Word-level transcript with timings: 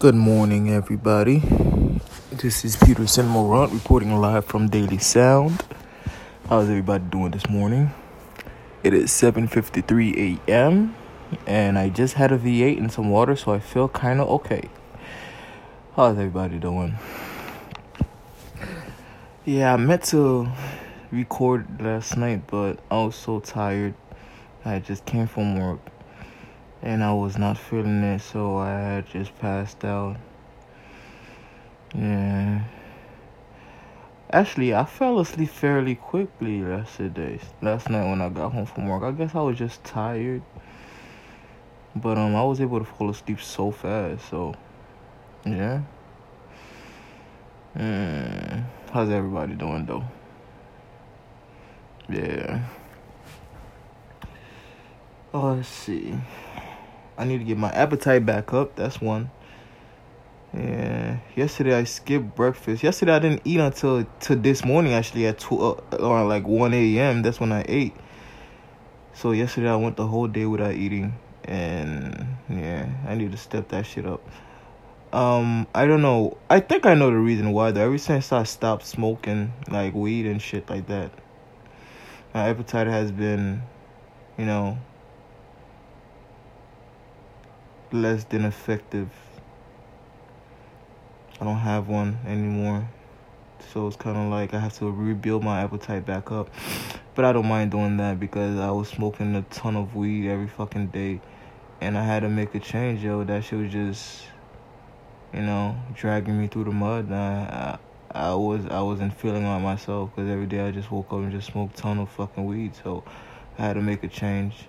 Good 0.00 0.14
morning, 0.14 0.70
everybody. 0.70 1.42
This 2.30 2.64
is 2.64 2.76
Peterson 2.76 3.26
Morant 3.26 3.72
reporting 3.72 4.14
live 4.16 4.44
from 4.44 4.68
Daily 4.68 4.98
Sound. 4.98 5.64
How's 6.48 6.68
everybody 6.68 7.02
doing 7.10 7.32
this 7.32 7.48
morning? 7.48 7.90
It 8.84 8.94
is 8.94 9.10
7:53 9.10 10.38
a.m. 10.46 10.94
and 11.48 11.76
I 11.76 11.88
just 11.88 12.14
had 12.14 12.30
a 12.30 12.38
V8 12.38 12.78
and 12.78 12.92
some 12.92 13.10
water, 13.10 13.34
so 13.34 13.52
I 13.52 13.58
feel 13.58 13.88
kind 13.88 14.20
of 14.20 14.28
okay. 14.28 14.70
How's 15.96 16.16
everybody 16.16 16.60
doing? 16.60 16.96
Yeah, 19.44 19.74
I 19.74 19.78
meant 19.78 20.04
to 20.14 20.46
record 21.10 21.82
last 21.82 22.16
night, 22.16 22.42
but 22.46 22.78
I 22.88 23.02
was 23.02 23.16
so 23.16 23.40
tired. 23.40 23.94
I 24.64 24.78
just 24.78 25.04
came 25.06 25.26
from 25.26 25.58
work 25.58 25.80
and 26.82 27.02
I 27.02 27.12
was 27.12 27.36
not 27.36 27.58
feeling 27.58 28.02
it, 28.02 28.20
so 28.20 28.56
I 28.56 28.70
had 28.70 29.06
just 29.06 29.36
passed 29.38 29.84
out. 29.84 30.16
Yeah. 31.94 32.62
Actually, 34.30 34.74
I 34.74 34.84
fell 34.84 35.20
asleep 35.20 35.48
fairly 35.48 35.94
quickly 35.94 36.58
yesterday. 36.58 37.40
Last 37.62 37.88
night 37.88 38.08
when 38.08 38.20
I 38.20 38.28
got 38.28 38.52
home 38.52 38.66
from 38.66 38.86
work, 38.86 39.02
I 39.02 39.10
guess 39.12 39.34
I 39.34 39.40
was 39.40 39.56
just 39.56 39.82
tired. 39.84 40.42
But 41.96 42.18
um, 42.18 42.36
I 42.36 42.44
was 42.44 42.60
able 42.60 42.78
to 42.78 42.84
fall 42.84 43.10
asleep 43.10 43.40
so 43.40 43.70
fast. 43.70 44.28
So, 44.28 44.54
yeah. 45.46 45.80
Mm, 47.76 48.64
how's 48.92 49.08
everybody 49.08 49.54
doing 49.54 49.86
though? 49.86 50.04
Yeah. 52.08 52.64
Oh, 55.32 55.54
let's 55.54 55.68
see. 55.68 56.14
I 57.18 57.24
need 57.24 57.38
to 57.38 57.44
get 57.44 57.58
my 57.58 57.70
appetite 57.70 58.24
back 58.24 58.54
up. 58.54 58.76
That's 58.76 59.00
one. 59.00 59.30
Yeah. 60.54 61.18
Yesterday 61.34 61.74
I 61.74 61.84
skipped 61.84 62.34
breakfast. 62.36 62.82
Yesterday 62.82 63.12
I 63.12 63.18
didn't 63.18 63.42
eat 63.44 63.60
until 63.60 64.04
to 64.20 64.36
this 64.36 64.64
morning 64.64 64.92
actually 64.94 65.26
at 65.26 65.40
two 65.40 65.60
uh, 65.60 65.96
or 65.98 66.24
like 66.24 66.46
one 66.46 66.72
a.m. 66.72 67.22
That's 67.22 67.40
when 67.40 67.52
I 67.52 67.64
ate. 67.68 67.94
So 69.12 69.32
yesterday 69.32 69.68
I 69.68 69.76
went 69.76 69.96
the 69.96 70.06
whole 70.06 70.28
day 70.28 70.46
without 70.46 70.74
eating, 70.74 71.14
and 71.44 72.36
yeah, 72.48 72.88
I 73.06 73.16
need 73.16 73.32
to 73.32 73.36
step 73.36 73.68
that 73.68 73.84
shit 73.84 74.06
up. 74.06 74.22
Um, 75.12 75.66
I 75.74 75.86
don't 75.86 76.02
know. 76.02 76.36
I 76.48 76.60
think 76.60 76.86
I 76.86 76.94
know 76.94 77.10
the 77.10 77.16
reason 77.16 77.52
why 77.52 77.72
though. 77.72 77.84
Ever 77.84 77.98
since 77.98 78.32
I 78.32 78.44
stopped 78.44 78.86
smoking 78.86 79.52
like 79.68 79.92
weed 79.92 80.26
and 80.26 80.40
shit 80.40 80.70
like 80.70 80.86
that, 80.86 81.10
my 82.32 82.48
appetite 82.48 82.86
has 82.86 83.10
been, 83.10 83.62
you 84.38 84.44
know, 84.46 84.78
less 87.92 88.24
than 88.24 88.44
effective. 88.44 89.08
I 91.40 91.44
don't 91.44 91.58
have 91.58 91.88
one 91.88 92.18
anymore. 92.26 92.88
So 93.72 93.86
it's 93.86 93.96
kind 93.96 94.16
of 94.16 94.30
like 94.30 94.54
I 94.54 94.60
have 94.60 94.76
to 94.78 94.90
rebuild 94.90 95.44
my 95.44 95.62
appetite 95.62 96.06
back 96.06 96.32
up. 96.32 96.50
But 97.14 97.24
I 97.24 97.32
don't 97.32 97.46
mind 97.46 97.70
doing 97.70 97.96
that 97.98 98.18
because 98.18 98.58
I 98.58 98.70
was 98.70 98.88
smoking 98.88 99.34
a 99.36 99.42
ton 99.42 99.76
of 99.76 99.94
weed 99.94 100.28
every 100.28 100.48
fucking 100.48 100.88
day. 100.88 101.20
And 101.80 101.96
I 101.96 102.04
had 102.04 102.20
to 102.20 102.28
make 102.28 102.54
a 102.54 102.60
change, 102.60 103.04
yo. 103.04 103.24
That 103.24 103.44
shit 103.44 103.58
was 103.58 103.72
just, 103.72 104.24
you 105.32 105.42
know, 105.42 105.76
dragging 105.94 106.40
me 106.40 106.48
through 106.48 106.64
the 106.64 106.72
mud. 106.72 107.06
And 107.06 107.14
I, 107.14 107.78
I, 108.14 108.30
I 108.30 108.34
was 108.34 108.66
I 108.66 108.80
wasn't 108.80 109.12
feeling 109.16 109.44
like 109.44 109.62
myself 109.62 110.10
because 110.14 110.30
every 110.30 110.46
day 110.46 110.66
I 110.66 110.70
just 110.70 110.90
woke 110.90 111.12
up 111.12 111.18
and 111.18 111.30
just 111.30 111.52
smoked 111.52 111.78
a 111.78 111.82
ton 111.82 111.98
of 111.98 112.08
fucking 112.10 112.44
weed. 112.44 112.74
So 112.82 113.04
I 113.58 113.62
had 113.62 113.74
to 113.74 113.82
make 113.82 114.02
a 114.02 114.08
change. 114.08 114.66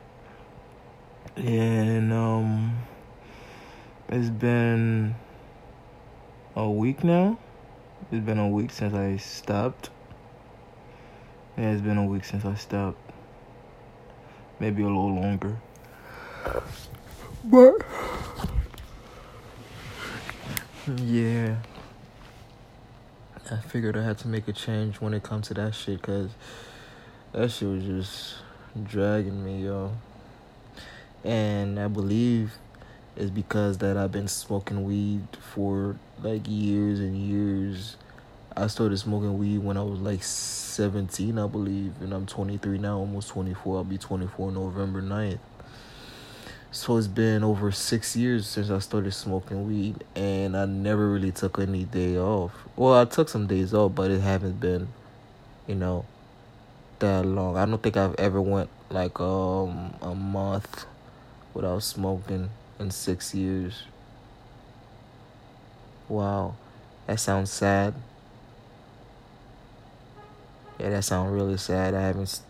And 1.36 2.12
um 2.12 2.78
it's 4.10 4.30
been 4.30 5.16
a 6.56 6.70
week 6.70 7.04
now. 7.04 7.38
It's 8.12 8.26
been 8.26 8.40
a 8.40 8.48
week 8.48 8.72
since 8.72 8.94
I 8.94 9.18
stopped. 9.18 9.92
Yeah, 11.58 11.72
it's 11.72 11.82
been 11.82 11.98
a 11.98 12.06
week 12.06 12.26
since 12.26 12.44
I 12.44 12.56
stopped. 12.56 12.98
Maybe 14.60 14.82
a 14.82 14.88
little 14.88 15.14
longer. 15.14 15.58
But 17.44 17.76
yeah, 20.98 21.58
I 23.52 23.58
figured 23.58 23.96
I 23.96 24.04
had 24.04 24.18
to 24.20 24.28
make 24.28 24.48
a 24.48 24.54
change 24.54 25.00
when 25.00 25.14
it 25.14 25.22
comes 25.22 25.50
to 25.50 25.54
that 25.56 25.76
shit, 25.76 26.02
cause 26.02 26.32
that 27.32 27.52
shit 27.52 27.68
was 27.68 27.84
just 27.84 28.36
dragging 28.84 29.44
me, 29.44 29.66
yo. 29.66 29.92
And 31.24 31.80
I 31.80 31.88
believe 31.88 32.54
is 33.20 33.30
because 33.30 33.80
that 33.80 33.98
I've 33.98 34.12
been 34.12 34.28
smoking 34.28 34.86
weed 34.86 35.28
for 35.54 35.98
like 36.24 36.44
years 36.48 37.00
and 37.00 37.18
years. 37.18 37.98
I 38.56 38.68
started 38.68 38.98
smoking 38.98 39.38
weed 39.38 39.60
when 39.60 39.78
I 39.78 39.84
was 39.84 40.00
like 40.00 40.24
17, 40.24 41.38
I 41.38 41.48
believe, 41.48 41.94
and 42.02 42.14
I'm 42.14 42.26
23 42.26 42.78
now, 42.78 42.98
almost 42.98 43.30
24. 43.30 43.78
I'll 43.78 43.84
be 43.84 43.98
24 43.98 44.52
November 44.52 45.02
9th. 45.02 45.40
So 46.72 46.98
it's 46.98 47.08
been 47.08 47.44
over 47.44 47.72
six 47.72 48.16
years 48.16 48.48
since 48.48 48.70
I 48.70 48.80
started 48.80 49.12
smoking 49.14 49.68
weed, 49.68 50.04
and 50.16 50.56
I 50.56 50.66
never 50.66 51.10
really 51.10 51.32
took 51.32 51.60
any 51.60 51.84
day 51.84 52.18
off. 52.18 52.52
Well, 52.76 52.94
I 52.94 53.06
took 53.06 53.28
some 53.28 53.48
days 53.48 53.74
off, 53.74 53.96
but 53.96 54.12
it 54.12 54.22
haven't 54.22 54.60
been, 54.60 54.88
you 55.68 55.76
know, 55.76 56.06
that 57.00 57.26
long. 57.26 57.58
I 57.58 57.66
don't 57.66 57.82
think 57.82 57.98
I've 57.98 58.16
ever 58.16 58.42
went 58.42 58.70
like 58.90 59.20
um 59.20 59.94
a 60.02 60.14
month 60.16 60.86
without 61.54 61.84
smoking 61.84 62.50
in 62.80 62.92
six 62.92 63.36
years. 63.36 63.84
Wow, 66.08 66.56
that 67.06 67.20
sounds 67.20 67.52
sad. 67.52 67.94
Yeah, 70.80 70.90
that 70.90 71.04
sounds 71.04 71.32
really 71.32 71.58
sad. 71.58 71.94
I 71.94 72.02
haven't, 72.02 72.42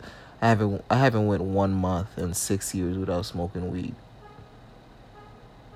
I 0.41 0.49
haven't, 0.49 0.85
I 0.89 0.97
haven't 0.97 1.27
went 1.27 1.41
one 1.41 1.73
month 1.73 2.17
in 2.17 2.33
six 2.33 2.73
years 2.75 2.97
without 2.97 3.25
smoking 3.25 3.71
weed, 3.71 3.95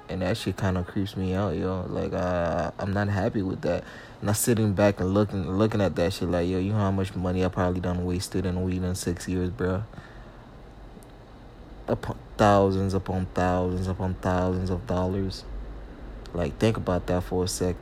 and 0.08 0.22
that 0.22 0.38
shit 0.38 0.56
kind 0.56 0.78
of 0.78 0.86
creeps 0.88 1.18
me 1.18 1.34
out, 1.34 1.56
yo. 1.56 1.86
Like, 1.90 2.14
uh, 2.14 2.72
I'm 2.78 2.94
not 2.94 3.10
happy 3.10 3.42
with 3.42 3.62
that. 3.62 3.84
And 4.22 4.30
I'm 4.30 4.36
sitting 4.36 4.74
back 4.74 5.02
and 5.02 5.14
looking, 5.14 5.52
looking 5.58 5.82
at 5.82 5.96
that 5.96 6.14
shit, 6.14 6.30
like, 6.30 6.48
yo, 6.48 6.60
you 6.60 6.72
know 6.72 6.78
how 6.78 6.92
much 6.92 7.14
money 7.16 7.44
I 7.44 7.50
probably 7.50 7.82
done 7.82 8.06
wasted 8.06 8.46
in 8.46 8.64
weed 8.64 8.84
in 8.84 8.96
six 8.96 9.28
years, 9.28 9.50
bro. 9.50 9.84
Upon 11.88 12.18
thousands 12.38 12.94
upon 12.94 13.28
thousands 13.28 13.88
upon 13.88 14.16
thousands 14.16 14.70
of 14.70 14.86
dollars. 14.88 15.44
Like, 16.34 16.58
think 16.58 16.78
about 16.78 17.08
that 17.08 17.24
for 17.24 17.44
a 17.44 17.48
sec. 17.48 17.76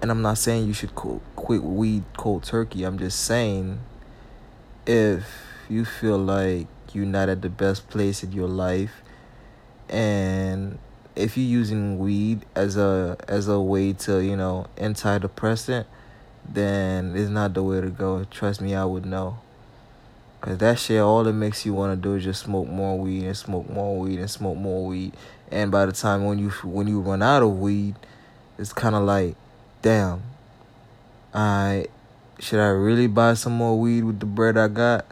And 0.00 0.10
I'm 0.10 0.20
not 0.20 0.38
saying 0.38 0.66
you 0.66 0.72
should 0.72 0.94
quit 0.94 1.62
weed 1.62 2.02
cold 2.16 2.42
turkey. 2.42 2.84
I'm 2.84 2.98
just 2.98 3.20
saying 3.20 3.80
if 4.86 5.24
you 5.68 5.84
feel 5.84 6.18
like 6.18 6.66
you're 6.92 7.06
not 7.06 7.28
at 7.28 7.40
the 7.40 7.48
best 7.48 7.88
place 7.88 8.22
in 8.22 8.32
your 8.32 8.48
life 8.48 9.02
and 9.88 10.78
if 11.14 11.36
you're 11.36 11.46
using 11.46 11.98
weed 11.98 12.44
as 12.54 12.76
a 12.76 13.16
as 13.28 13.48
a 13.48 13.60
way 13.60 13.92
to, 13.92 14.20
you 14.20 14.36
know, 14.36 14.66
antidepressant, 14.76 15.84
then 16.48 17.14
it's 17.16 17.28
not 17.28 17.54
the 17.54 17.62
way 17.62 17.80
to 17.80 17.90
go. 17.90 18.24
Trust 18.24 18.60
me, 18.60 18.74
I 18.74 18.84
would 18.84 19.04
know. 19.04 19.38
Cause 20.42 20.58
that 20.58 20.76
shit, 20.80 21.00
all 21.00 21.24
it 21.28 21.34
makes 21.34 21.64
you 21.64 21.72
want 21.72 21.92
to 21.92 22.08
do 22.08 22.16
is 22.16 22.24
just 22.24 22.42
smoke 22.42 22.66
more 22.66 22.98
weed 22.98 23.26
and 23.26 23.36
smoke 23.36 23.70
more 23.70 23.96
weed 23.96 24.18
and 24.18 24.28
smoke 24.28 24.58
more 24.58 24.84
weed. 24.84 25.12
And 25.52 25.70
by 25.70 25.86
the 25.86 25.92
time 25.92 26.24
when 26.24 26.40
you 26.40 26.50
when 26.64 26.88
you 26.88 26.98
run 27.00 27.22
out 27.22 27.44
of 27.44 27.60
weed, 27.60 27.94
it's 28.58 28.72
kind 28.72 28.96
of 28.96 29.04
like, 29.04 29.36
damn. 29.82 30.24
I 31.32 31.86
should 32.40 32.58
I 32.58 32.70
really 32.70 33.06
buy 33.06 33.34
some 33.34 33.52
more 33.52 33.78
weed 33.78 34.02
with 34.02 34.18
the 34.18 34.26
bread 34.26 34.58
I 34.58 34.66
got, 34.66 35.06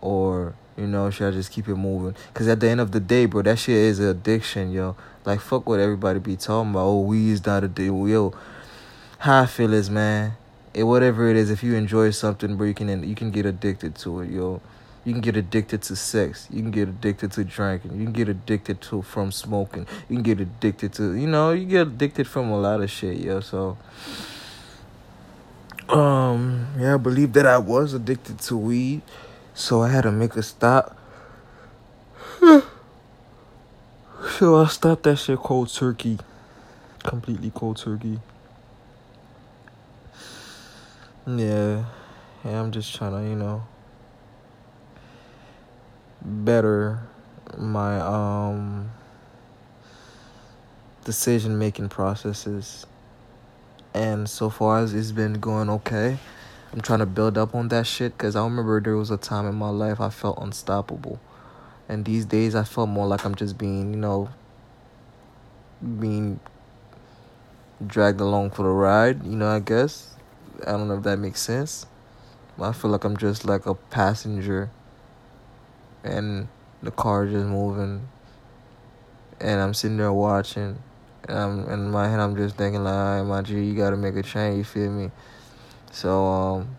or 0.00 0.54
you 0.78 0.86
know 0.86 1.10
should 1.10 1.28
I 1.28 1.30
just 1.32 1.52
keep 1.52 1.68
it 1.68 1.76
moving? 1.76 2.16
Cause 2.32 2.48
at 2.48 2.60
the 2.60 2.70
end 2.70 2.80
of 2.80 2.92
the 2.92 3.00
day, 3.00 3.26
bro, 3.26 3.42
that 3.42 3.58
shit 3.58 3.76
is 3.76 3.98
an 3.98 4.06
addiction, 4.06 4.72
yo. 4.72 4.96
Like 5.26 5.40
fuck 5.40 5.68
what 5.68 5.78
everybody 5.78 6.20
be 6.20 6.36
talking 6.36 6.70
about. 6.70 6.86
Oh, 6.86 7.00
weed 7.00 7.32
is 7.32 7.44
not 7.44 7.64
a 7.64 7.68
deal. 7.68 8.08
Yo, 8.08 8.34
how 9.18 9.42
I 9.42 9.46
feel 9.46 9.74
is, 9.74 9.90
man 9.90 10.38
it, 10.74 10.82
whatever 10.82 11.28
it 11.28 11.36
is, 11.36 11.50
if 11.50 11.62
you 11.62 11.74
enjoy 11.74 12.10
something, 12.10 12.56
bro, 12.56 12.66
you 12.66 12.74
can 12.74 13.08
you 13.08 13.14
can 13.14 13.30
get 13.30 13.46
addicted 13.46 13.94
to 13.96 14.20
it, 14.20 14.30
yo. 14.30 14.60
You 15.04 15.12
can 15.12 15.20
get 15.20 15.36
addicted 15.36 15.82
to 15.82 15.96
sex. 15.96 16.48
You 16.50 16.62
can 16.62 16.70
get 16.70 16.88
addicted 16.88 17.32
to 17.32 17.44
drinking. 17.44 17.98
You 17.98 18.04
can 18.04 18.12
get 18.12 18.28
addicted 18.28 18.80
to 18.82 19.02
from 19.02 19.32
smoking. 19.32 19.86
You 20.08 20.16
can 20.16 20.22
get 20.22 20.40
addicted 20.40 20.94
to 20.94 21.14
you 21.14 21.26
know 21.26 21.52
you 21.52 21.66
get 21.66 21.86
addicted 21.86 22.26
from 22.26 22.50
a 22.50 22.58
lot 22.58 22.80
of 22.80 22.90
shit, 22.90 23.18
yo. 23.18 23.40
So, 23.40 23.76
um, 25.88 26.68
yeah, 26.78 26.94
I 26.94 26.96
believe 26.96 27.34
that 27.34 27.46
I 27.46 27.58
was 27.58 27.94
addicted 27.94 28.40
to 28.40 28.56
weed, 28.56 29.02
so 29.54 29.82
I 29.82 29.90
had 29.90 30.02
to 30.02 30.12
make 30.12 30.34
a 30.36 30.42
stop. 30.42 30.98
so 34.38 34.56
I 34.56 34.66
stopped 34.66 35.04
that 35.04 35.16
shit 35.16 35.38
cold 35.38 35.72
turkey, 35.72 36.18
completely 37.04 37.52
cold 37.54 37.76
turkey. 37.76 38.20
Yeah, 41.26 41.86
yeah, 42.44 42.60
I'm 42.60 42.70
just 42.70 42.94
trying 42.94 43.12
to, 43.12 43.26
you 43.26 43.34
know, 43.34 43.62
better 46.20 47.00
my 47.56 47.98
um 47.98 48.90
decision 51.04 51.58
making 51.58 51.88
processes. 51.88 52.84
And 53.94 54.28
so 54.28 54.50
far 54.50 54.80
as 54.80 54.92
it's 54.92 55.12
been 55.12 55.34
going 55.34 55.70
okay. 55.70 56.18
I'm 56.74 56.82
trying 56.82 56.98
to 56.98 57.06
build 57.06 57.38
up 57.38 57.54
on 57.54 57.68
that 57.68 57.86
shit 57.86 58.18
because 58.18 58.36
I 58.36 58.44
remember 58.44 58.78
there 58.82 58.96
was 58.96 59.10
a 59.10 59.16
time 59.16 59.46
in 59.46 59.54
my 59.54 59.70
life 59.70 60.02
I 60.02 60.10
felt 60.10 60.38
unstoppable. 60.42 61.20
And 61.88 62.04
these 62.04 62.26
days 62.26 62.54
I 62.54 62.64
felt 62.64 62.90
more 62.90 63.06
like 63.06 63.24
I'm 63.24 63.34
just 63.34 63.56
being, 63.56 63.94
you 63.94 64.00
know, 64.00 64.28
being 66.00 66.38
dragged 67.86 68.20
along 68.20 68.50
for 68.50 68.64
the 68.64 68.70
ride, 68.70 69.24
you 69.24 69.36
know, 69.36 69.48
I 69.48 69.60
guess. 69.60 70.13
I 70.66 70.72
don't 70.72 70.88
know 70.88 70.96
if 70.96 71.02
that 71.04 71.18
makes 71.18 71.40
sense. 71.40 71.86
I 72.60 72.72
feel 72.72 72.90
like 72.90 73.04
I'm 73.04 73.16
just 73.16 73.44
like 73.44 73.66
a 73.66 73.74
passenger 73.74 74.70
and 76.04 76.48
the 76.82 76.90
car 76.90 77.26
just 77.26 77.46
moving 77.46 78.08
and 79.40 79.60
I'm 79.60 79.74
sitting 79.74 79.96
there 79.96 80.12
watching 80.12 80.78
and 81.28 81.38
I'm 81.38 81.68
in 81.68 81.90
my 81.90 82.08
head 82.08 82.20
I'm 82.20 82.36
just 82.36 82.56
thinking 82.56 82.84
like, 82.84 82.94
alright, 82.94 83.26
my 83.26 83.42
G, 83.42 83.64
you 83.64 83.74
gotta 83.74 83.96
make 83.96 84.14
a 84.14 84.22
change, 84.22 84.58
you 84.58 84.64
feel 84.64 84.90
me? 84.90 85.10
So 85.90 86.24
um 86.24 86.76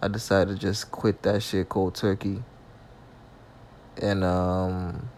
I 0.00 0.08
decided 0.08 0.54
to 0.54 0.58
just 0.58 0.90
quit 0.90 1.22
that 1.22 1.42
shit 1.42 1.68
cold 1.68 1.94
turkey. 1.94 2.42
And 4.00 4.24
um 4.24 5.10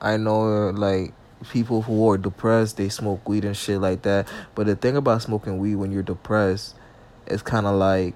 I 0.00 0.16
know 0.16 0.70
like 0.70 1.14
people 1.50 1.82
who 1.82 2.08
are 2.10 2.18
depressed, 2.18 2.76
they 2.76 2.88
smoke 2.88 3.28
weed 3.28 3.44
and 3.44 3.56
shit 3.56 3.80
like 3.80 4.02
that. 4.02 4.28
But 4.54 4.66
the 4.66 4.76
thing 4.76 4.96
about 4.96 5.22
smoking 5.22 5.58
weed 5.58 5.74
when 5.76 5.90
you're 5.90 6.02
depressed, 6.02 6.76
it's 7.26 7.42
kind 7.42 7.66
of 7.66 7.74
like 7.74 8.14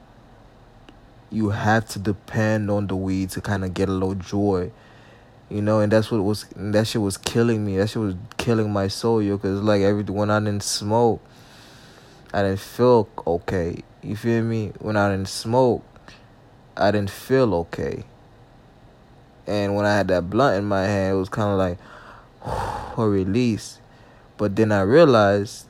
you 1.31 1.51
have 1.51 1.87
to 1.89 1.99
depend 1.99 2.71
on 2.71 2.87
the 2.87 2.97
weed 2.97 3.31
to 3.31 3.41
kind 3.41 3.65
of 3.65 3.75
get 3.75 3.89
a 3.89 3.93
little 3.93 4.15
joy. 4.15 4.71
You 5.49 5.63
know, 5.63 5.81
and 5.81 5.93
that's 5.93 6.11
what 6.11 6.23
was 6.23 6.47
that 6.57 6.87
shit 6.87 7.01
was 7.01 7.17
killing 7.17 7.65
me. 7.65 7.77
That 7.77 7.89
shit 7.89 8.03
was 8.03 8.15
killing 8.37 8.73
my 8.73 8.89
soul, 8.89 9.23
yo. 9.23 9.39
Cause 9.39 9.61
like 9.61 9.83
every 9.83 10.03
when 10.05 10.31
I 10.31 10.41
didn't 10.41 10.65
smoke, 10.65 11.23
I 12.33 12.43
didn't 12.43 12.61
feel 12.61 13.09
okay. 13.27 13.83
You 14.03 14.17
feel 14.17 14.43
me? 14.43 14.73
When 14.81 14.97
I 14.97 15.11
didn't 15.11 15.29
smoke, 15.29 15.85
I 16.77 16.91
didn't 16.91 17.11
feel 17.11 17.55
okay. 17.55 18.05
And 19.47 19.77
when 19.77 19.87
I 19.87 19.97
had 19.97 20.09
that 20.09 20.29
blunt 20.29 20.59
in 20.59 20.65
my 20.65 20.85
hand, 20.85 21.15
it 21.15 21.19
was 21.19 21.29
kind 21.29 21.51
of 21.51 21.59
like 21.59 21.79
a 22.99 23.09
release. 23.09 23.79
But 24.37 24.57
then 24.57 24.73
I 24.73 24.81
realized 24.83 25.67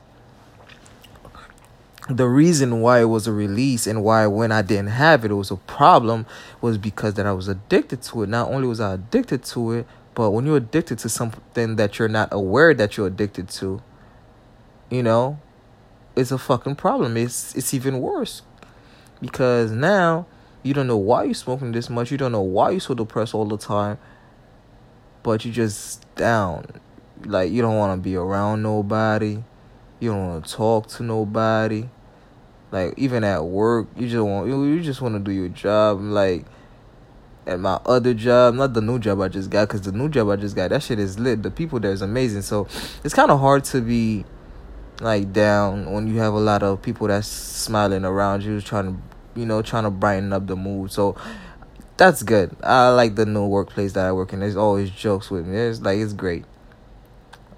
the 2.09 2.27
reason 2.27 2.81
why 2.81 3.01
it 3.01 3.05
was 3.05 3.27
a 3.27 3.33
release 3.33 3.85
and 3.85 4.03
why 4.03 4.25
when 4.27 4.51
I 4.51 4.61
didn't 4.61 4.87
have 4.87 5.25
it, 5.25 5.31
it 5.31 5.35
was 5.35 5.51
a 5.51 5.57
problem 5.57 6.25
was 6.61 6.77
because 6.77 7.15
that 7.15 7.25
I 7.25 7.33
was 7.33 7.47
addicted 7.47 8.01
to 8.03 8.23
it. 8.23 8.29
Not 8.29 8.49
only 8.49 8.67
was 8.67 8.79
I 8.79 8.93
addicted 8.93 9.43
to 9.45 9.71
it, 9.73 9.87
but 10.15 10.31
when 10.31 10.45
you're 10.45 10.57
addicted 10.57 10.99
to 10.99 11.09
something 11.09 11.75
that 11.75 11.99
you're 11.99 12.07
not 12.07 12.29
aware 12.31 12.73
that 12.73 12.97
you're 12.97 13.07
addicted 13.07 13.49
to, 13.49 13.81
you 14.89 15.03
know, 15.03 15.39
it's 16.15 16.31
a 16.31 16.37
fucking 16.37 16.75
problem. 16.75 17.17
It's 17.17 17.55
it's 17.55 17.73
even 17.73 17.99
worse 17.99 18.41
because 19.21 19.71
now 19.71 20.25
you 20.63 20.73
don't 20.73 20.87
know 20.87 20.97
why 20.97 21.25
you're 21.25 21.33
smoking 21.33 21.71
this 21.71 21.89
much. 21.89 22.09
You 22.11 22.17
don't 22.17 22.31
know 22.31 22.41
why 22.41 22.71
you're 22.71 22.79
so 22.79 22.93
depressed 22.93 23.35
all 23.35 23.45
the 23.45 23.57
time. 23.57 23.97
But 25.23 25.45
you 25.45 25.51
just 25.51 26.03
down. 26.15 26.65
Like 27.25 27.51
you 27.51 27.61
don't 27.61 27.75
want 27.75 27.97
to 27.97 28.01
be 28.01 28.15
around 28.15 28.63
nobody. 28.63 29.43
You 29.99 30.11
don't 30.11 30.27
want 30.27 30.45
to 30.45 30.53
talk 30.53 30.87
to 30.89 31.03
nobody. 31.03 31.89
Like 32.71 32.93
even 32.97 33.23
at 33.23 33.45
work, 33.45 33.87
you 33.95 34.09
just 34.09 34.23
want 34.23 34.47
you 34.47 34.81
just 34.81 35.01
want 35.01 35.15
to 35.15 35.19
do 35.19 35.31
your 35.31 35.49
job. 35.49 36.01
Like 36.01 36.45
at 37.45 37.59
my 37.59 37.79
other 37.85 38.13
job, 38.13 38.55
not 38.55 38.73
the 38.73 38.81
new 38.81 38.99
job 38.99 39.21
I 39.21 39.29
just 39.29 39.49
got, 39.49 39.69
cause 39.69 39.81
the 39.81 39.91
new 39.91 40.09
job 40.09 40.29
I 40.29 40.35
just 40.35 40.55
got, 40.55 40.69
that 40.69 40.83
shit 40.83 40.99
is 40.99 41.17
lit. 41.17 41.43
The 41.43 41.51
people 41.51 41.79
there 41.79 41.91
is 41.91 42.01
amazing. 42.01 42.41
So 42.41 42.67
it's 43.03 43.13
kind 43.13 43.31
of 43.31 43.39
hard 43.39 43.63
to 43.65 43.81
be 43.81 44.25
like 44.99 45.31
down 45.31 45.91
when 45.91 46.07
you 46.07 46.17
have 46.17 46.33
a 46.33 46.39
lot 46.39 46.63
of 46.63 46.81
people 46.81 47.07
that's 47.07 47.27
smiling 47.27 48.03
around 48.03 48.43
you, 48.43 48.59
trying 48.61 48.95
to 48.95 49.39
you 49.39 49.45
know 49.45 49.61
trying 49.61 49.83
to 49.83 49.91
brighten 49.91 50.33
up 50.33 50.47
the 50.47 50.55
mood. 50.55 50.91
So 50.91 51.15
that's 51.95 52.21
good. 52.21 52.55
I 52.63 52.89
like 52.89 53.15
the 53.15 53.25
new 53.25 53.47
workplace 53.47 53.93
that 53.93 54.05
I 54.05 54.11
work 54.11 54.33
in. 54.33 54.41
There's 54.41 54.57
always 54.57 54.89
jokes 54.89 55.31
with 55.31 55.47
me. 55.47 55.57
It's 55.57 55.81
like 55.81 55.99
it's 55.99 56.13
great. 56.13 56.45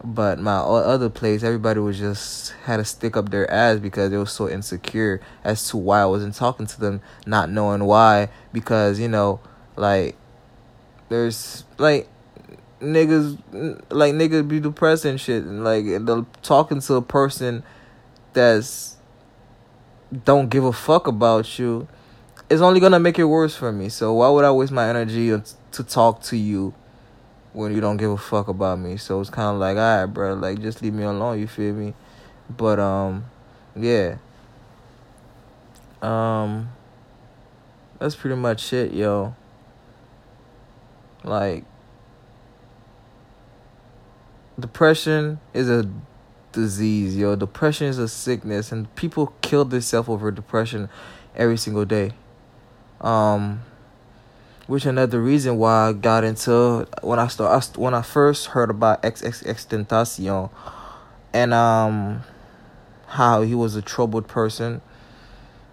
But 0.03 0.39
my 0.39 0.55
other 0.55 1.09
place, 1.09 1.43
everybody 1.43 1.79
was 1.79 1.99
just 1.99 2.51
had 2.63 2.77
to 2.77 2.85
stick 2.85 3.17
up 3.17 3.29
their 3.31 3.49
ass 3.51 3.79
because 3.79 4.11
they 4.11 4.17
were 4.17 4.25
so 4.25 4.49
insecure 4.49 5.19
as 5.43 5.67
to 5.69 5.77
why 5.77 6.01
I 6.01 6.05
wasn't 6.05 6.35
talking 6.35 6.67
to 6.67 6.79
them, 6.79 7.01
not 7.25 7.49
knowing 7.49 7.83
why. 7.83 8.29
Because 8.53 8.99
you 8.99 9.09
know, 9.09 9.41
like, 9.75 10.15
there's 11.09 11.65
like 11.77 12.07
niggas, 12.79 13.37
like 13.89 14.13
niggas 14.13 14.47
be 14.47 14.61
depressed 14.61 15.03
and 15.03 15.19
shit, 15.19 15.43
and 15.43 15.63
like 15.63 15.85
the 15.85 16.25
talking 16.41 16.79
to 16.81 16.95
a 16.95 17.01
person 17.01 17.63
that's 18.31 18.95
don't 20.23 20.49
give 20.49 20.63
a 20.63 20.73
fuck 20.73 21.07
about 21.07 21.59
you 21.59 21.87
it's 22.49 22.61
only 22.61 22.79
gonna 22.79 22.99
make 22.99 23.19
it 23.19 23.25
worse 23.25 23.55
for 23.55 23.71
me. 23.71 23.89
So 23.89 24.13
why 24.13 24.29
would 24.29 24.43
I 24.43 24.51
waste 24.51 24.71
my 24.71 24.89
energy 24.89 25.29
to 25.29 25.83
talk 25.83 26.21
to 26.23 26.37
you 26.37 26.73
when 27.59 27.75
you 27.75 27.81
don't 27.81 27.97
give 27.97 28.09
a 28.09 28.17
fuck 28.17 28.47
about 28.47 28.79
me. 28.79 28.95
So 28.95 29.19
it's 29.19 29.29
kind 29.29 29.53
of 29.53 29.59
like, 29.59 29.75
all 29.75 29.99
right, 29.99 30.05
bro, 30.05 30.33
like 30.33 30.61
just 30.61 30.81
leave 30.81 30.93
me 30.93 31.03
alone. 31.03 31.39
You 31.39 31.47
feel 31.47 31.73
me? 31.73 31.93
But 32.49 32.79
um, 32.79 33.25
yeah. 33.75 34.15
Um, 36.01 36.69
that's 37.99 38.15
pretty 38.15 38.37
much 38.37 38.71
it, 38.71 38.93
yo. 38.93 39.35
Like, 41.25 41.65
depression 44.57 45.41
is 45.53 45.69
a 45.69 45.89
disease, 46.53 47.17
yo. 47.17 47.35
Depression 47.35 47.87
is 47.87 47.97
a 47.97 48.07
sickness, 48.07 48.71
and 48.71 48.93
people 48.95 49.33
kill 49.41 49.65
themselves 49.65 50.07
over 50.07 50.31
depression 50.31 50.87
every 51.35 51.57
single 51.57 51.83
day. 51.83 52.11
Um, 53.01 53.63
which 54.69 54.85
another 54.85 55.19
reason 55.19 55.57
why 55.57 55.87
I 55.87 55.93
got 55.93 56.23
into 56.23 56.87
when 57.01 57.17
I 57.17 57.25
start 57.25 57.75
when 57.75 57.95
I 57.95 58.03
first 58.03 58.45
heard 58.49 58.69
about 58.69 59.01
XXXTentacion 59.01 60.51
and 61.33 61.53
um 61.55 62.21
how 63.07 63.41
he 63.41 63.55
was 63.55 63.75
a 63.75 63.81
troubled 63.81 64.27
person, 64.27 64.81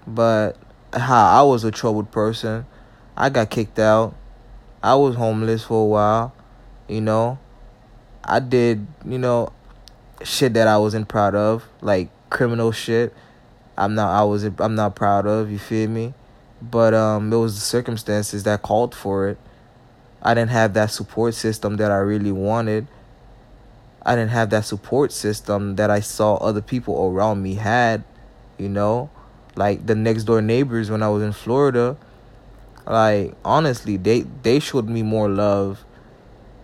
but 0.06 0.56
how 0.94 1.40
I 1.40 1.42
was 1.42 1.62
a 1.62 1.70
troubled 1.70 2.10
person. 2.10 2.64
I 3.18 3.28
got 3.28 3.50
kicked 3.50 3.78
out. 3.78 4.14
I 4.82 4.94
was 4.94 5.14
homeless 5.16 5.64
for 5.64 5.82
a 5.82 5.86
while, 5.86 6.34
you 6.88 7.02
know. 7.02 7.38
I 8.24 8.40
did, 8.40 8.86
you 9.04 9.18
know, 9.18 9.52
shit 10.24 10.54
that 10.54 10.68
I 10.68 10.78
wasn't 10.78 11.06
proud 11.06 11.34
of, 11.34 11.68
like 11.82 12.08
criminal 12.30 12.72
shit. 12.72 13.12
I'm 13.76 13.94
not 13.94 14.18
I 14.18 14.24
was 14.24 14.44
I'm 14.44 14.74
not 14.74 14.96
proud 14.96 15.26
of, 15.26 15.50
you 15.50 15.58
feel 15.58 15.90
me? 15.90 16.14
But 16.60 16.94
um, 16.94 17.32
it 17.32 17.36
was 17.36 17.54
the 17.54 17.60
circumstances 17.60 18.44
that 18.44 18.62
called 18.62 18.94
for 18.94 19.28
it. 19.28 19.38
I 20.22 20.34
didn't 20.34 20.50
have 20.50 20.74
that 20.74 20.90
support 20.90 21.34
system 21.34 21.76
that 21.76 21.90
I 21.90 21.98
really 21.98 22.32
wanted. 22.32 22.88
I 24.04 24.14
didn't 24.14 24.30
have 24.30 24.50
that 24.50 24.64
support 24.64 25.12
system 25.12 25.76
that 25.76 25.90
I 25.90 26.00
saw 26.00 26.36
other 26.36 26.60
people 26.60 27.06
around 27.06 27.42
me 27.42 27.54
had, 27.54 28.04
you 28.56 28.68
know, 28.68 29.10
like 29.56 29.86
the 29.86 29.94
next 29.94 30.24
door 30.24 30.40
neighbors 30.40 30.90
when 30.90 31.02
I 31.02 31.08
was 31.08 31.22
in 31.22 31.32
Florida. 31.32 31.96
Like 32.86 33.34
honestly, 33.44 33.96
they 33.96 34.22
they 34.42 34.60
showed 34.60 34.88
me 34.88 35.02
more 35.02 35.28
love 35.28 35.84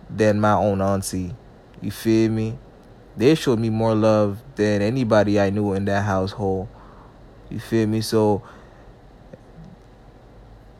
than 0.09 0.39
my 0.39 0.53
own 0.53 0.81
auntie. 0.81 1.35
You 1.81 1.91
feel 1.91 2.31
me? 2.31 2.57
They 3.17 3.35
showed 3.35 3.59
me 3.59 3.69
more 3.69 3.93
love 3.93 4.41
than 4.55 4.81
anybody 4.81 5.39
I 5.39 5.49
knew 5.49 5.73
in 5.73 5.85
that 5.85 6.03
household. 6.03 6.69
You 7.49 7.59
feel 7.59 7.87
me? 7.87 8.01
So 8.01 8.41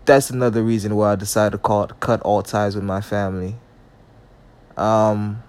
that's 0.06 0.30
another 0.30 0.64
reason 0.64 0.96
why 0.96 1.14
I 1.14 1.16
decided 1.16 1.52
to 1.52 1.58
call, 1.58 1.88
cut 1.88 2.22
all 2.22 2.42
ties 2.42 2.76
with 2.76 2.84
my 2.84 3.02
family. 3.02 3.56
Um, 4.76 5.44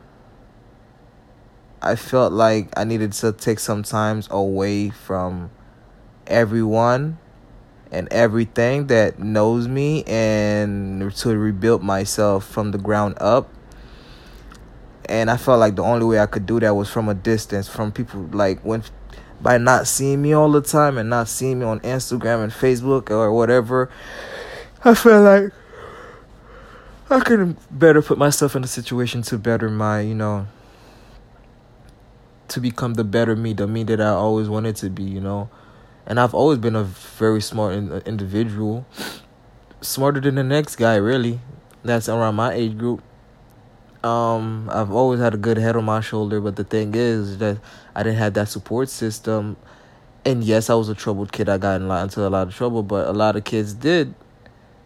I 1.82 1.96
felt 1.96 2.32
like 2.32 2.68
I 2.78 2.84
needed 2.84 3.12
to 3.12 3.32
take 3.32 3.58
some 3.58 3.82
times 3.82 4.28
away 4.30 4.90
from 4.90 5.50
everyone 6.26 7.18
and 7.90 8.08
everything 8.12 8.86
that 8.88 9.18
knows 9.18 9.68
me 9.68 10.04
and 10.04 11.14
to 11.14 11.36
rebuild 11.36 11.82
myself 11.82 12.46
from 12.46 12.70
the 12.70 12.78
ground 12.78 13.16
up. 13.20 13.52
And 15.06 15.30
I 15.30 15.36
felt 15.36 15.60
like 15.60 15.76
the 15.76 15.82
only 15.82 16.06
way 16.06 16.18
I 16.18 16.26
could 16.26 16.46
do 16.46 16.60
that 16.60 16.74
was 16.74 16.88
from 16.90 17.08
a 17.08 17.14
distance, 17.14 17.68
from 17.68 17.92
people 17.92 18.28
like 18.32 18.60
when 18.60 18.82
by 19.40 19.58
not 19.58 19.86
seeing 19.86 20.22
me 20.22 20.32
all 20.32 20.50
the 20.50 20.62
time 20.62 20.96
and 20.96 21.10
not 21.10 21.28
seeing 21.28 21.58
me 21.58 21.66
on 21.66 21.80
Instagram 21.80 22.42
and 22.42 22.52
Facebook 22.52 23.10
or 23.10 23.30
whatever 23.30 23.90
I 24.84 24.94
feel 24.94 25.22
like 25.22 25.52
I 27.10 27.20
could 27.20 27.56
better 27.70 28.02
put 28.02 28.18
myself 28.18 28.56
in 28.56 28.64
a 28.64 28.66
situation 28.66 29.22
to 29.22 29.38
better 29.38 29.70
my, 29.70 30.00
you 30.00 30.14
know, 30.14 30.46
to 32.48 32.60
become 32.60 32.94
the 32.94 33.04
better 33.04 33.36
me, 33.36 33.52
the 33.52 33.66
me 33.66 33.84
that 33.84 34.00
I 34.00 34.10
always 34.10 34.48
wanted 34.48 34.76
to 34.76 34.90
be, 34.90 35.04
you 35.04 35.20
know. 35.20 35.48
And 36.06 36.20
I've 36.20 36.34
always 36.34 36.58
been 36.58 36.76
a 36.76 36.84
very 36.84 37.40
smart 37.40 37.74
in- 37.74 37.92
individual, 38.06 38.86
smarter 39.80 40.20
than 40.20 40.34
the 40.36 40.44
next 40.44 40.76
guy, 40.76 40.96
really. 40.96 41.40
That's 41.84 42.08
around 42.08 42.34
my 42.36 42.52
age 42.52 42.76
group. 42.78 43.02
um, 44.02 44.68
I've 44.72 44.92
always 44.92 45.20
had 45.20 45.34
a 45.34 45.38
good 45.38 45.56
head 45.56 45.76
on 45.76 45.84
my 45.84 46.00
shoulder, 46.00 46.40
but 46.40 46.56
the 46.56 46.64
thing 46.64 46.94
is 46.94 47.38
that 47.38 47.58
I 47.94 48.02
didn't 48.02 48.18
have 48.18 48.34
that 48.34 48.48
support 48.48 48.88
system. 48.90 49.56
And 50.24 50.44
yes, 50.44 50.70
I 50.70 50.74
was 50.74 50.88
a 50.88 50.94
troubled 50.94 51.32
kid. 51.32 51.48
I 51.48 51.58
got 51.58 51.80
in 51.80 51.88
lot, 51.88 52.02
into 52.02 52.26
a 52.26 52.28
lot 52.28 52.48
of 52.48 52.54
trouble, 52.54 52.82
but 52.82 53.08
a 53.08 53.12
lot 53.12 53.36
of 53.36 53.44
kids 53.44 53.74
did. 53.74 54.14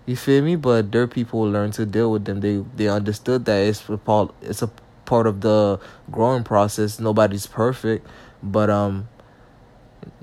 You 0.09 0.17
feel 0.17 0.43
me? 0.43 0.57
But 0.57 0.91
their 0.91 1.07
people 1.07 1.43
learned 1.43 1.75
to 1.75 1.85
deal 1.85 2.11
with 2.11 2.25
them. 2.25 2.41
They 2.41 2.65
they 2.77 2.89
understood 2.89 3.45
that 3.45 3.59
it's 3.59 3.87
a 3.91 3.99
part 3.99 4.35
it's 4.41 4.63
a 4.63 4.71
part 5.05 5.27
of 5.27 5.43
the 5.43 5.79
growing 6.11 6.45
process. 6.45 6.99
Nobody's 6.99 7.47
perfect, 7.47 8.07
but 8.43 8.71
um, 8.71 9.07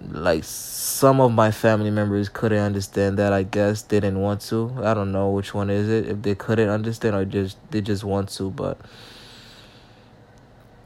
like 0.09 0.43
some 0.43 1.21
of 1.21 1.31
my 1.33 1.51
family 1.51 1.91
members 1.91 2.29
couldn't 2.29 2.57
understand 2.57 3.19
that. 3.19 3.31
I 3.31 3.43
guess 3.43 3.83
they 3.83 3.99
didn't 3.99 4.21
want 4.21 4.41
to. 4.49 4.73
I 4.83 4.95
don't 4.95 5.11
know 5.11 5.29
which 5.29 5.53
one 5.53 5.69
is 5.69 5.87
it. 5.87 6.09
If 6.09 6.23
they 6.23 6.33
couldn't 6.33 6.69
understand 6.69 7.15
or 7.15 7.23
just 7.23 7.57
they 7.69 7.81
just 7.81 8.03
want 8.03 8.29
to, 8.29 8.49
but 8.49 8.79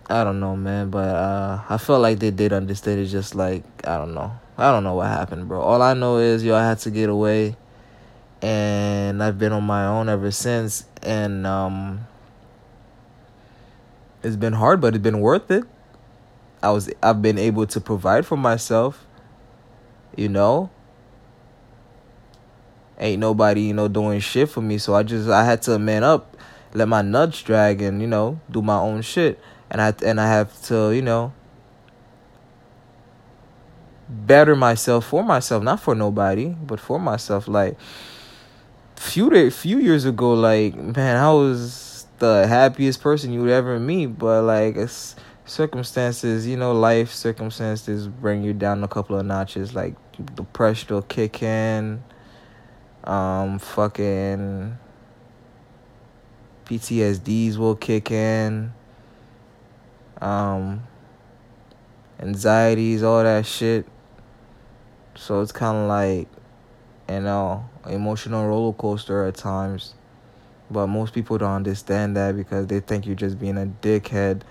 I 0.10 0.26
don't 0.26 0.42
know, 0.42 0.58
man. 0.58 0.90
But 0.90 1.16
uh, 1.16 1.62
I 1.70 1.78
felt 1.78 2.02
like 2.02 2.20
they 2.20 2.32
did 2.32 2.52
understand. 2.52 3.00
It's 3.00 3.14
just 3.14 3.34
like 3.34 3.64
I 3.88 3.96
don't 3.96 4.14
know. 4.14 4.34
I 4.58 4.74
don't 4.74 4.84
know 4.84 4.96
what 4.96 5.08
happened, 5.08 5.48
bro. 5.48 5.62
All 5.62 5.82
I 5.82 5.94
know 5.94 6.18
is 6.18 6.44
yo, 6.44 6.54
I 6.54 6.68
had 6.68 6.80
to 6.80 6.92
get 6.92 7.08
away, 7.08 7.56
and 8.42 9.22
I've 9.22 9.38
been 9.38 9.52
on 9.52 9.64
my 9.64 9.86
own 9.86 10.10
ever 10.10 10.32
since. 10.32 10.86
And 11.02 11.46
um, 11.46 12.08
it's 14.24 14.36
been 14.36 14.54
hard, 14.54 14.82
but 14.82 14.96
it's 14.96 15.04
been 15.04 15.20
worth 15.20 15.50
it. 15.52 15.64
I 16.62 16.72
was 16.72 16.90
I've 17.02 17.22
been 17.22 17.38
able 17.38 17.66
to 17.68 17.82
provide 17.82 18.26
for 18.26 18.38
myself. 18.38 19.06
You 20.16 20.30
know. 20.30 20.70
Ain't 23.02 23.22
nobody, 23.22 23.62
you 23.62 23.74
know, 23.74 23.88
doing 23.88 24.20
shit 24.20 24.50
for 24.50 24.62
me. 24.62 24.78
So 24.78 24.94
I 24.94 25.04
just 25.04 25.30
I 25.30 25.46
had 25.46 25.62
to 25.64 25.80
man 25.80 26.04
up, 26.04 26.36
let 26.74 26.90
my 26.90 27.02
nuts 27.02 27.42
drag 27.42 27.82
and, 27.82 28.02
you 28.02 28.08
know, 28.08 28.42
do 28.52 28.62
my 28.62 28.78
own 28.78 29.02
shit. 29.04 29.40
And 29.72 29.82
I 29.82 29.94
and 30.06 30.20
I 30.20 30.28
have 30.28 30.62
to, 30.64 30.92
you 30.92 31.02
know, 31.02 31.32
better 34.10 34.56
myself 34.56 35.06
for 35.06 35.24
myself, 35.24 35.64
not 35.64 35.80
for 35.80 35.96
nobody, 35.96 36.48
but 36.48 36.80
for 36.82 37.00
myself. 37.00 37.48
Like 37.48 37.78
few 39.00 39.30
day, 39.30 39.50
few 39.50 39.80
years 39.80 40.04
ago, 40.04 40.34
like 40.34 40.76
man, 40.76 41.16
I 41.16 41.32
was 41.32 42.06
the 42.20 42.46
happiest 42.48 43.02
person 43.02 43.32
you 43.32 43.42
would 43.42 43.50
ever 43.50 43.80
meet, 43.80 44.08
but 44.08 44.44
like 44.44 44.78
circumstances, 45.46 46.46
you 46.46 46.58
know, 46.58 46.74
life 46.74 47.12
circumstances 47.12 48.08
bring 48.10 48.44
you 48.44 48.54
down 48.54 48.84
a 48.84 48.88
couple 48.90 49.18
of 49.18 49.26
notches. 49.26 49.74
Like 49.74 49.96
depression 50.36 50.94
will 50.94 51.02
kick 51.02 51.42
in. 51.42 52.04
Um, 53.06 53.58
fucking 53.58 54.78
PTSDs 56.66 57.56
will 57.56 57.76
kick 57.76 58.12
in. 58.12 58.74
Um, 60.22 60.84
anxieties, 62.20 63.02
all 63.02 63.24
that 63.24 63.46
shit. 63.46 63.88
So 65.16 65.40
it's 65.40 65.54
kind 65.54 65.78
of 65.78 65.88
like, 65.88 66.28
you 67.10 67.16
uh, 67.16 67.20
know, 67.20 67.70
emotional 67.88 68.48
roller 68.48 68.74
coaster 68.74 69.26
at 69.26 69.36
times. 69.36 69.96
But 70.72 70.88
most 70.88 71.14
people 71.14 71.38
don't 71.40 71.52
understand 71.52 72.16
that 72.16 72.36
because 72.36 72.68
they 72.68 72.80
think 72.80 73.08
you're 73.08 73.16
just 73.16 73.40
being 73.40 73.58
a 73.58 73.66
dickhead 73.66 74.44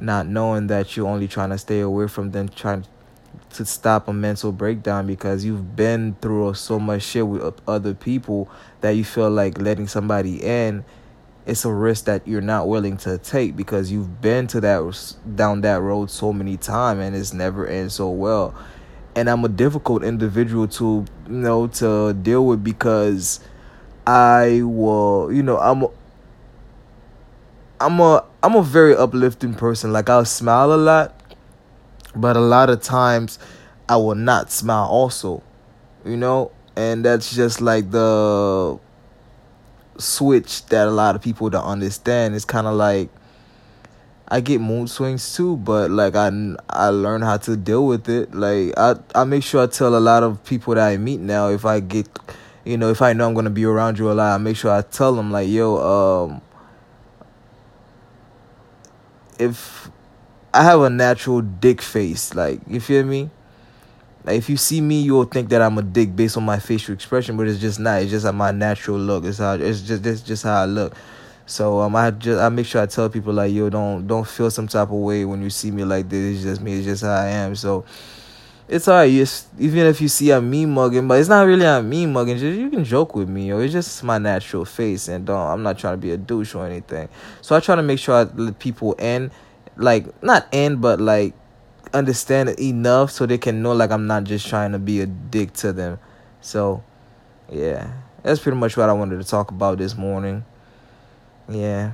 not 0.00 0.26
knowing 0.26 0.66
that 0.66 0.96
you're 0.96 1.06
only 1.06 1.28
trying 1.28 1.50
to 1.50 1.58
stay 1.58 1.80
away 1.80 2.06
from 2.06 2.30
them 2.30 2.48
trying 2.48 2.84
to 3.50 3.64
stop 3.64 4.08
a 4.08 4.12
mental 4.12 4.52
breakdown 4.52 5.06
because 5.06 5.44
you've 5.44 5.74
been 5.76 6.14
through 6.20 6.52
so 6.54 6.78
much 6.78 7.02
shit 7.02 7.26
with 7.26 7.60
other 7.66 7.94
people 7.94 8.50
that 8.80 8.90
you 8.90 9.04
feel 9.04 9.30
like 9.30 9.58
letting 9.58 9.86
somebody 9.86 10.42
in 10.42 10.84
it's 11.46 11.64
a 11.64 11.72
risk 11.72 12.06
that 12.06 12.26
you're 12.26 12.40
not 12.40 12.66
willing 12.66 12.96
to 12.96 13.16
take 13.18 13.56
because 13.56 13.90
you've 13.90 14.20
been 14.20 14.46
to 14.48 14.60
that 14.60 15.14
down 15.36 15.60
that 15.60 15.80
road 15.80 16.10
so 16.10 16.32
many 16.32 16.56
times 16.56 17.00
and 17.00 17.14
it's 17.14 17.32
never 17.32 17.66
end 17.66 17.90
so 17.92 18.10
well 18.10 18.54
and 19.16 19.28
i'm 19.28 19.44
a 19.44 19.48
difficult 19.48 20.04
individual 20.04 20.68
to 20.68 21.04
you 21.26 21.32
know 21.32 21.66
to 21.66 22.12
deal 22.12 22.46
with 22.46 22.62
because 22.62 23.40
i 24.06 24.60
will 24.62 25.32
you 25.32 25.42
know 25.42 25.58
i'm 25.58 25.86
I'm 27.80 28.00
a 28.00 28.24
I'm 28.42 28.54
a 28.54 28.62
very 28.62 28.96
uplifting 28.96 29.54
person. 29.54 29.92
Like 29.92 30.08
I'll 30.08 30.24
smile 30.24 30.72
a 30.72 30.76
lot, 30.76 31.20
but 32.14 32.36
a 32.36 32.40
lot 32.40 32.70
of 32.70 32.80
times 32.80 33.38
I 33.88 33.96
will 33.96 34.14
not 34.14 34.50
smile 34.50 34.86
also. 34.86 35.42
You 36.04 36.16
know? 36.16 36.52
And 36.74 37.04
that's 37.04 37.34
just 37.34 37.60
like 37.60 37.90
the 37.90 38.78
switch 39.98 40.66
that 40.66 40.86
a 40.86 40.90
lot 40.90 41.16
of 41.16 41.22
people 41.22 41.50
don't 41.50 41.64
understand. 41.64 42.34
It's 42.34 42.44
kind 42.44 42.66
of 42.66 42.74
like 42.74 43.08
I 44.28 44.40
get 44.40 44.60
mood 44.60 44.90
swings 44.90 45.34
too, 45.34 45.56
but 45.56 45.90
like 45.90 46.16
I 46.16 46.30
I 46.68 46.88
learn 46.88 47.22
how 47.22 47.36
to 47.38 47.56
deal 47.56 47.86
with 47.86 48.08
it. 48.08 48.34
Like 48.34 48.76
I 48.76 48.96
I 49.14 49.24
make 49.24 49.44
sure 49.44 49.62
I 49.62 49.66
tell 49.66 49.96
a 49.96 50.00
lot 50.00 50.22
of 50.22 50.42
people 50.44 50.74
that 50.74 50.88
I 50.88 50.96
meet 50.96 51.20
now 51.20 51.48
if 51.48 51.64
I 51.64 51.80
get 51.80 52.08
you 52.64 52.76
know, 52.76 52.90
if 52.90 53.00
I 53.00 53.12
know 53.12 53.28
I'm 53.28 53.34
gonna 53.34 53.50
be 53.50 53.64
around 53.64 53.98
you 53.98 54.10
a 54.10 54.14
lot, 54.14 54.34
I 54.34 54.38
make 54.38 54.56
sure 54.56 54.72
I 54.72 54.82
tell 54.82 55.14
them 55.14 55.30
like, 55.30 55.48
yo, 55.48 55.76
um, 55.76 56.42
if 59.38 59.88
I 60.52 60.64
have 60.64 60.80
a 60.80 60.90
natural 60.90 61.42
dick 61.42 61.80
face, 61.80 62.34
like 62.34 62.60
you 62.66 62.80
feel 62.80 63.04
me? 63.04 63.30
Like 64.24 64.38
if 64.38 64.50
you 64.50 64.56
see 64.56 64.80
me, 64.80 65.02
you'll 65.02 65.24
think 65.24 65.50
that 65.50 65.62
I'm 65.62 65.78
a 65.78 65.82
dick 65.82 66.16
based 66.16 66.36
on 66.36 66.44
my 66.44 66.58
facial 66.58 66.92
expression, 66.92 67.36
but 67.36 67.46
it's 67.46 67.60
just 67.60 67.78
not. 67.78 68.02
It's 68.02 68.10
just 68.10 68.24
like 68.24 68.34
my 68.34 68.50
natural 68.50 68.98
look. 68.98 69.24
It's 69.24 69.38
how 69.38 69.54
it's 69.54 69.82
just 69.82 70.04
it's 70.04 70.20
just 70.22 70.42
how 70.42 70.62
I 70.62 70.64
look. 70.64 70.96
So 71.46 71.80
um, 71.80 71.94
I 71.94 72.10
just 72.10 72.40
I 72.40 72.48
make 72.48 72.66
sure 72.66 72.82
I 72.82 72.86
tell 72.86 73.08
people 73.08 73.32
like 73.32 73.52
yo, 73.52 73.70
don't 73.70 74.06
don't 74.06 74.26
feel 74.26 74.50
some 74.50 74.66
type 74.66 74.88
of 74.88 74.94
way 74.94 75.24
when 75.24 75.42
you 75.42 75.50
see 75.50 75.70
me 75.70 75.84
like 75.84 76.08
this. 76.08 76.36
It's 76.36 76.44
just 76.44 76.60
me. 76.60 76.74
It's 76.74 76.84
just 76.84 77.04
how 77.04 77.10
I 77.10 77.28
am. 77.28 77.54
So 77.54 77.84
it's 78.68 78.88
alright. 78.88 79.08
Even 79.10 79.86
if 79.86 80.00
you 80.00 80.08
see 80.08 80.32
I'm 80.32 80.50
me 80.50 80.66
mugging, 80.66 81.06
but 81.06 81.20
it's 81.20 81.28
not 81.28 81.46
really 81.46 81.64
I'm 81.64 81.88
me 81.88 82.04
mugging. 82.06 82.36
Just 82.36 82.58
you 82.58 82.68
can 82.68 82.84
joke 82.84 83.14
with 83.14 83.28
me, 83.28 83.52
or 83.52 83.62
it's 83.62 83.72
just 83.72 84.02
my 84.02 84.18
natural 84.18 84.64
face, 84.64 85.06
and 85.06 85.24
don't. 85.24 85.38
I'm 85.38 85.62
not 85.62 85.78
trying 85.78 85.94
to 85.94 85.98
be 85.98 86.10
a 86.10 86.16
douche 86.16 86.54
or 86.56 86.66
anything. 86.66 87.08
So 87.42 87.54
I 87.54 87.60
try 87.60 87.76
to 87.76 87.82
make 87.82 88.00
sure 88.00 88.16
I 88.16 88.22
let 88.22 88.58
people 88.58 88.94
in 88.94 89.30
like 89.76 90.22
not 90.22 90.48
in, 90.50 90.76
but 90.76 91.00
like 91.00 91.34
understand 91.94 92.48
enough 92.58 93.12
so 93.12 93.24
they 93.24 93.38
can 93.38 93.62
know 93.62 93.72
like 93.72 93.92
I'm 93.92 94.08
not 94.08 94.24
just 94.24 94.48
trying 94.48 94.72
to 94.72 94.80
be 94.80 95.00
a 95.00 95.06
dick 95.06 95.52
to 95.54 95.72
them. 95.72 96.00
So 96.40 96.82
yeah, 97.50 97.92
that's 98.24 98.40
pretty 98.40 98.58
much 98.58 98.76
what 98.76 98.88
I 98.88 98.92
wanted 98.92 99.18
to 99.18 99.24
talk 99.24 99.52
about 99.52 99.78
this 99.78 99.96
morning. 99.96 100.44
Yeah. 101.48 101.92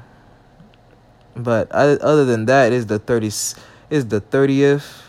But 1.34 1.70
other 1.72 2.24
than 2.24 2.46
that, 2.46 2.72
is 2.72 2.86
the 2.86 2.98
30 2.98 3.26
is 3.26 4.06
the 4.08 4.20
30th 4.20 5.02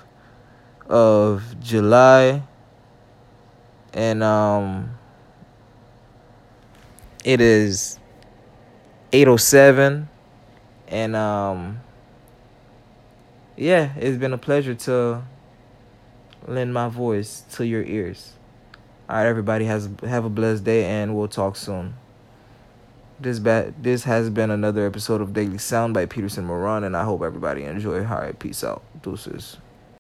of 0.89 1.59
July 1.61 2.43
and 3.93 4.21
um 4.23 4.97
it 7.23 7.39
is 7.39 7.99
807 9.13 10.09
and 10.87 11.15
um 11.15 11.79
yeah, 13.55 13.93
it's 13.97 14.17
been 14.17 14.33
a 14.33 14.37
pleasure 14.37 14.73
to 14.73 15.21
lend 16.47 16.73
my 16.73 16.87
voice 16.89 17.43
to 17.53 17.65
your 17.65 17.83
ears. 17.83 18.33
All 19.07 19.17
right, 19.17 19.27
everybody 19.27 19.65
has 19.65 19.89
have 20.01 20.25
a 20.25 20.29
blessed 20.29 20.63
day, 20.63 20.85
and 20.85 21.15
we'll 21.15 21.27
talk 21.27 21.55
soon. 21.55 21.93
This 23.23 23.39
ba- 23.39 23.73
this 23.81 24.03
has 24.03 24.29
been 24.29 24.51
another 24.51 24.85
episode 24.85 25.21
of 25.21 25.31
Daily 25.31 25.57
Sound 25.57 25.93
by 25.93 26.05
Peterson 26.05 26.43
Moran, 26.43 26.83
and 26.83 26.93
I 26.97 27.05
hope 27.05 27.21
everybody 27.21 27.63
enjoy. 27.63 28.05
All 28.05 28.17
right, 28.17 28.37
peace 28.37 28.65
out, 28.65 28.83
deuces. 29.01 29.55